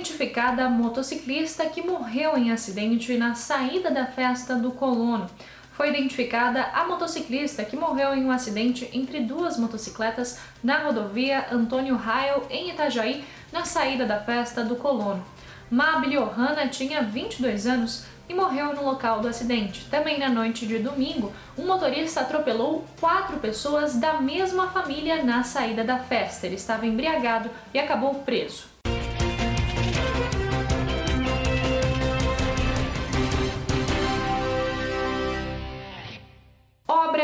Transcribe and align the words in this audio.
identificada 0.00 0.64
a 0.64 0.70
motociclista 0.70 1.66
que 1.66 1.82
morreu 1.82 2.34
em 2.34 2.50
acidente 2.50 3.18
na 3.18 3.34
saída 3.34 3.90
da 3.90 4.06
festa 4.06 4.54
do 4.54 4.70
Colono. 4.70 5.28
Foi 5.72 5.90
identificada 5.90 6.62
a 6.72 6.84
motociclista 6.84 7.64
que 7.64 7.76
morreu 7.76 8.14
em 8.14 8.24
um 8.24 8.30
acidente 8.30 8.88
entre 8.94 9.20
duas 9.20 9.58
motocicletas 9.58 10.38
na 10.64 10.78
rodovia 10.78 11.46
Antônio 11.52 11.96
Raio, 11.96 12.44
em 12.48 12.70
Itajaí, 12.70 13.24
na 13.52 13.66
saída 13.66 14.06
da 14.06 14.18
festa 14.18 14.64
do 14.64 14.74
Colono. 14.76 15.22
Mabel 15.70 16.10
Johanna 16.10 16.68
tinha 16.68 17.02
22 17.02 17.66
anos 17.66 18.06
e 18.26 18.32
morreu 18.32 18.74
no 18.74 18.84
local 18.84 19.20
do 19.20 19.28
acidente. 19.28 19.86
Também 19.90 20.18
na 20.18 20.30
noite 20.30 20.66
de 20.66 20.78
domingo, 20.78 21.30
um 21.58 21.66
motorista 21.66 22.22
atropelou 22.22 22.86
quatro 22.98 23.38
pessoas 23.38 23.96
da 23.96 24.14
mesma 24.14 24.68
família 24.68 25.22
na 25.22 25.42
saída 25.42 25.84
da 25.84 25.98
festa. 25.98 26.46
Ele 26.46 26.56
estava 26.56 26.86
embriagado 26.86 27.50
e 27.74 27.78
acabou 27.78 28.14
preso. 28.14 28.79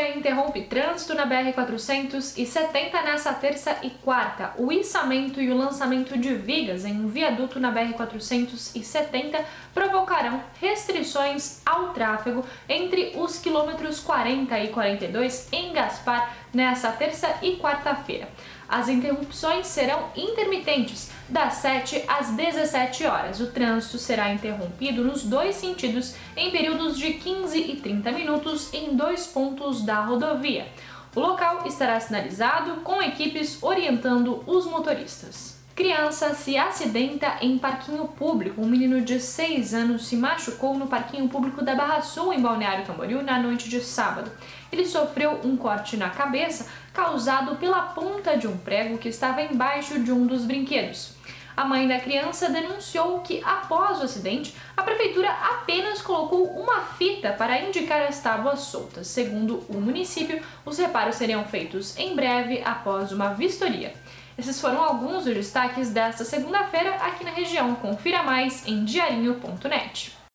Obra 0.07 0.19
interrompe 0.19 0.63
trânsito 0.63 1.15
na 1.15 1.27
BR-470 1.27 2.93
nessa 3.05 3.33
terça 3.35 3.77
e 3.83 3.91
quarta. 3.91 4.53
O 4.57 4.71
içamento 4.71 5.41
e 5.41 5.51
o 5.51 5.57
lançamento 5.57 6.17
de 6.17 6.33
vigas 6.35 6.85
em 6.85 6.93
um 6.93 7.09
viaduto 7.09 7.59
na 7.59 7.73
BR-470 7.73 9.41
provocarão 9.75 10.41
restrições 10.61 11.61
ao 11.67 11.89
tráfego 11.89 12.45
entre 12.69 13.15
os 13.17 13.39
quilômetros 13.41 13.99
40 13.99 14.59
e 14.61 14.69
42 14.69 15.49
em 15.53 15.73
Gaspar 15.73 16.33
nessa 16.55 16.93
terça 16.93 17.29
e 17.43 17.57
quarta-feira. 17.57 18.29
As 18.69 18.89
interrupções 18.89 19.67
serão 19.67 20.11
intermitentes, 20.17 21.11
das 21.29 21.55
7 21.55 22.05
às 22.09 22.31
17 22.31 23.05
horas. 23.05 23.41
O 23.41 23.53
trânsito 23.53 23.99
será 23.99 24.33
interrompido 24.33 25.05
nos 25.05 25.23
dois 25.23 25.57
sentidos 25.57 26.15
em 26.37 26.51
períodos 26.51 26.99
de 26.99 27.15
15 27.15 27.59
e 27.59 27.77
30 27.77 28.13
minutos 28.13 28.73
em 28.73 28.97
dois 28.97 29.27
pontos 29.27 29.83
da 29.83 30.01
rodovia. 30.01 30.67
O 31.15 31.21
local 31.21 31.63
estará 31.67 31.99
sinalizado 31.99 32.83
com 32.83 33.01
equipes 33.01 33.63
orientando 33.63 34.43
os 34.47 34.67
motoristas. 34.67 35.56
Criança 35.77 36.33
se 36.33 36.57
acidenta 36.57 37.37
em 37.43 37.59
parquinho 37.59 38.09
público. 38.09 38.63
Um 38.63 38.67
menino 38.67 39.03
de 39.03 39.21
6 39.21 39.75
anos 39.75 40.07
se 40.07 40.17
machucou 40.17 40.73
no 40.73 40.87
parquinho 40.87 41.29
público 41.29 41.63
da 41.63 41.75
Barra 41.75 42.01
Sul, 42.01 42.33
em 42.33 42.41
Balneário 42.41 42.87
Camboriú, 42.87 43.23
na 43.23 43.39
noite 43.39 43.69
de 43.69 43.83
sábado. 43.83 44.33
Ele 44.73 44.87
sofreu 44.87 45.39
um 45.45 45.55
corte 45.55 45.99
na 45.99 46.09
cabeça 46.09 46.67
causado 46.95 47.57
pela 47.57 47.83
ponta 47.83 48.39
de 48.39 48.49
um 48.49 48.57
prego 48.57 48.97
que 48.97 49.11
estava 49.11 49.43
embaixo 49.43 49.99
de 49.99 50.11
um 50.11 50.27
dos 50.27 50.47
brinquedos. 50.47 51.15
A 51.55 51.67
mãe 51.67 51.87
da 51.87 52.01
criança 52.01 52.49
denunciou 52.49 53.21
que, 53.21 53.43
após 53.45 54.01
o 54.01 54.05
acidente, 54.05 54.55
a 54.75 54.83
prefeitura 54.83 55.31
apenas 55.31 56.01
colocou 56.01 56.45
uma 56.59 56.81
fita 56.81 57.33
para 57.33 57.61
indicar 57.61 58.01
as 58.03 58.19
tábuas 58.21 58.61
soltas. 58.61 59.09
Segundo 59.09 59.63
o 59.69 59.79
município, 59.79 60.43
os 60.65 60.79
reparos 60.79 61.17
seriam 61.17 61.45
feitos 61.45 61.99
em 61.99 62.17
breve 62.17 62.63
após 62.65 63.13
uma 63.13 63.35
vistoria. 63.35 63.93
Esses 64.39 64.61
foram 64.61 64.83
alguns 64.83 65.25
dos 65.25 65.35
destaques 65.35 65.91
desta 65.91 66.25
segunda-feira 66.25 66.97
aqui 66.97 67.25
na 67.25 67.31
região. 67.31 67.75
Confira 67.77 68.23
mais 68.23 68.67
em 68.67 68.85
diarinho.net. 68.85 70.17